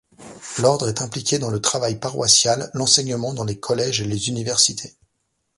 L'ordre 0.57 0.89
est 0.89 1.03
impliqué 1.03 1.37
dans 1.37 1.51
le 1.51 1.61
travail 1.61 1.99
paroissial, 1.99 2.71
l'enseignement 2.73 3.35
dans 3.35 3.45
les 3.45 3.59
collèges 3.59 4.01
et 4.01 4.05
les 4.07 4.29
universités. 4.29 4.95